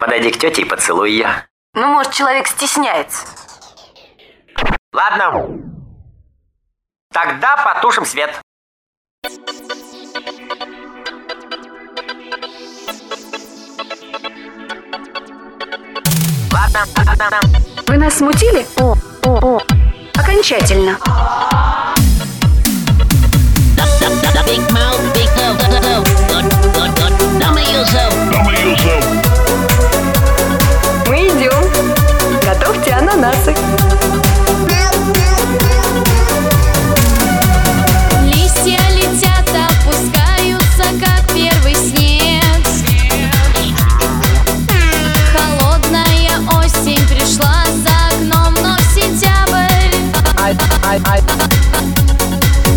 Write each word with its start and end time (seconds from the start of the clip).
Подойди 0.00 0.30
к 0.30 0.38
тете 0.38 0.62
и 0.62 0.64
поцелуй 0.64 1.10
ее. 1.10 1.28
Ну, 1.74 1.86
может, 1.88 2.14
человек 2.14 2.46
стесняется. 2.46 3.26
Ладно. 4.94 5.60
Тогда 7.12 7.56
потушим 7.58 8.06
свет. 8.06 8.40
Ладно, 16.50 16.84
ладно. 16.96 17.40
Вы 17.86 17.96
нас 17.98 18.14
смутили? 18.14 18.66
О, 18.80 18.94
о, 19.26 19.56
о. 19.56 19.60
Окончательно. 20.18 20.98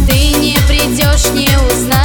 Ты 0.08 0.34
не 0.40 0.58
придешь, 0.68 1.32
не 1.34 1.50
узнаешь, 1.68 2.03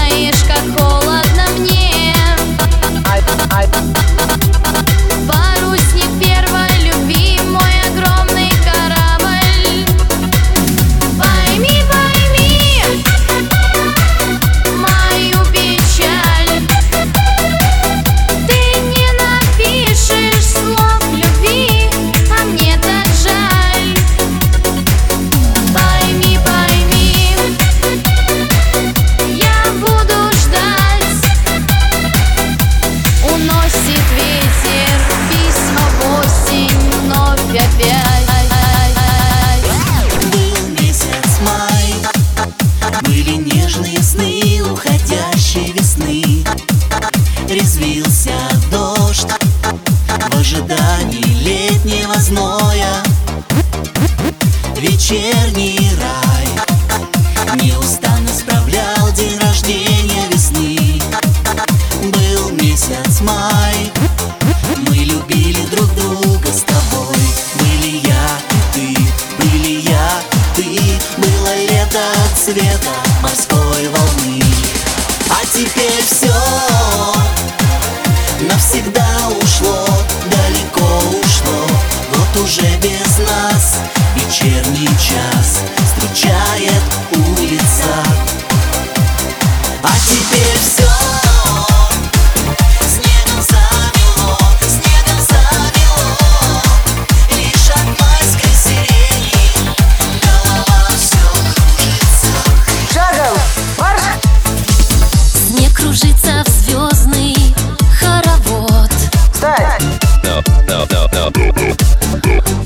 дождь. 48.70 49.32
В 50.30 50.36
ожидании 50.38 51.42
летнего 51.42 52.14
зноя. 52.20 53.02
Вечерний 54.76 55.90
А 89.80 89.90
теперь 90.06 90.58
все 90.58 90.88
Снегом 92.88 93.42
замело, 93.42 94.36
снегом 94.60 95.20
замело 95.28 96.06
Лишь 97.30 97.70
от 97.70 97.86
майской 98.00 98.54
сирени 98.64 99.76
Голова 100.44 100.88
все 100.96 101.26
кружится 101.54 102.30
Шагом! 102.92 103.38
Марш! 103.78 104.02
Снег 105.32 105.72
кружится 105.74 106.42
в 106.44 106.48
звездный 106.48 107.54
хоровод 108.00 108.90
Встать! 109.32 109.82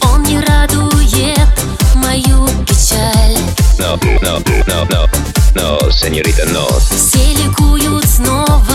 Он 0.00 0.22
не 0.22 0.40
радует 0.40 1.48
мою 1.94 2.48
печаль 2.66 3.38
No, 3.78 3.96
no, 4.22 4.38
no, 4.44 4.64
no, 4.66 4.84
no, 4.88 5.21
señorita, 5.90 6.44
no. 6.46 6.66
Все 6.78 7.34
ликуют 7.34 8.04
снова 8.06 8.71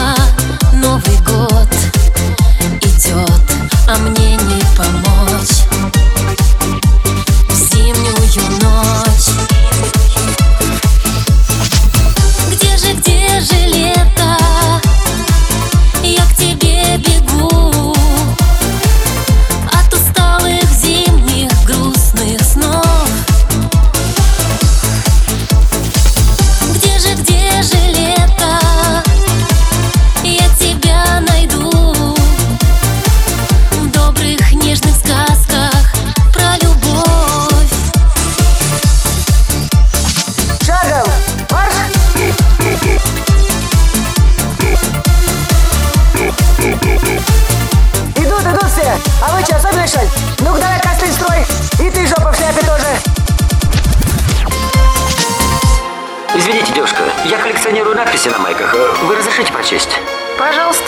я 57.28 57.38
коллекционирую 57.38 57.96
надписи 57.96 58.30
на 58.30 58.38
майках. 58.38 58.74
Вы 59.04 59.16
разрешите 59.16 59.52
прочесть? 59.52 60.00
Пожалуйста. 60.40 60.86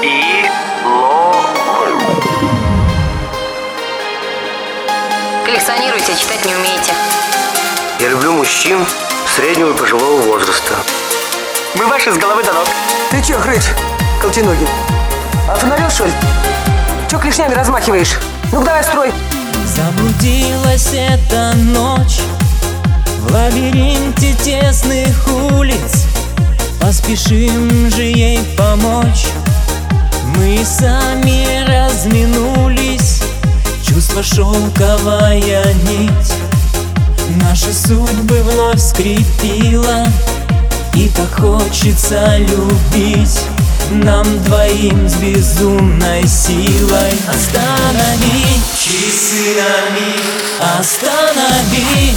И 0.00 0.44
ло. 0.84 1.44
Коллекционируйте, 5.44 6.16
читать 6.16 6.44
не 6.44 6.54
умеете. 6.54 6.92
Я 7.98 8.10
люблю 8.10 8.32
мужчин 8.32 8.86
среднего 9.34 9.70
и 9.70 9.76
пожилого 9.76 10.20
возраста. 10.22 10.74
Мы 11.74 11.86
ваши 11.86 12.12
с 12.12 12.16
головы 12.16 12.44
до 12.44 12.52
ног. 12.52 12.68
Ты 13.10 13.22
чё, 13.22 13.40
хрыч, 13.40 13.62
колченогий? 14.20 14.68
Офонарел, 15.48 15.90
что 15.90 16.04
ли? 16.04 16.12
Чё 17.10 17.18
клешнями 17.18 17.54
размахиваешь? 17.54 18.18
Ну-ка 18.52 18.66
давай 18.66 18.84
строй! 18.84 19.12
Заблудилась 19.64 20.92
эта 20.92 21.52
ночь 21.56 22.20
В 23.22 23.32
лабиринте 23.32 24.34
тесных 24.42 25.28
улиц. 25.52 26.06
Поспешим 26.80 27.88
же 27.88 28.02
ей 28.02 28.40
помочь. 28.56 29.26
Мы 30.36 30.64
сами 30.64 31.64
разминулись. 31.64 33.22
Чувство 33.86 34.24
шелковая 34.24 35.72
нить. 35.88 36.34
Наши 37.42 37.72
судьбы 37.72 38.42
вновь 38.42 38.80
скрепила. 38.80 40.06
И 40.94 41.08
так 41.08 41.40
хочется 41.40 42.38
любить 42.38 43.40
нам 43.92 44.24
двоим 44.44 45.08
с 45.08 45.14
безумной 45.14 46.26
силой. 46.26 47.12
Останови 47.28 48.44
часы 48.76 49.56
на 49.56 49.90
миг 49.94 50.42
Останови. 50.78 52.16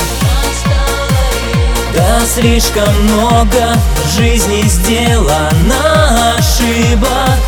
Да 1.94 2.22
слишком 2.25 2.94
много 3.04 3.77
в 4.06 4.16
жизни 4.16 4.63
сделано 4.68 6.36
ошибок. 6.38 7.39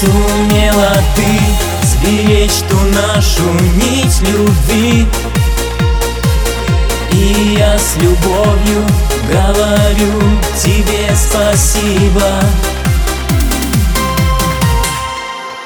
Сумела 0.00 1.02
ты 1.16 1.40
сберечь 1.86 2.62
ту 2.68 2.76
нашу 2.90 3.44
нить 3.76 4.20
любви. 4.20 5.06
И 7.12 7.56
я 7.58 7.78
с 7.78 7.96
любовью 7.96 8.86
говорю 9.28 10.22
тебе 10.62 10.77
спасибо 11.30 12.22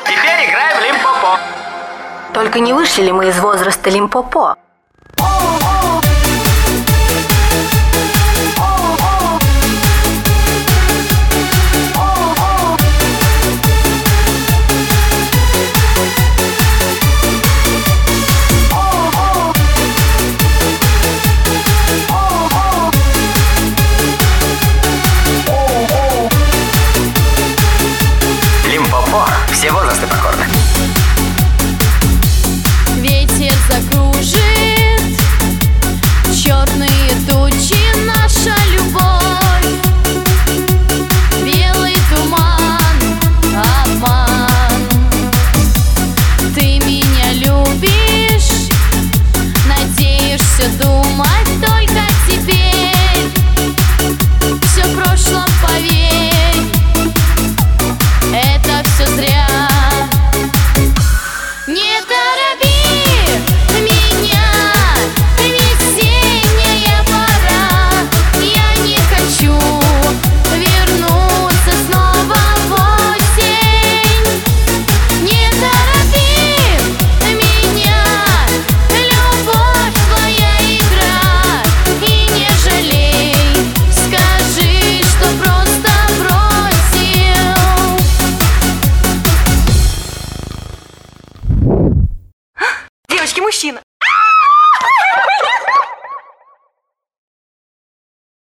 Теперь 0.05 0.51
играем 0.51 0.79
в 0.79 0.85
лимпопо. 0.85 1.39
Только 2.35 2.61
не 2.61 2.73
вышли 2.73 3.03
ли 3.03 3.13
мы 3.13 3.29
из 3.29 3.39
возраста 3.39 3.91
Лимпопо? 3.91 4.57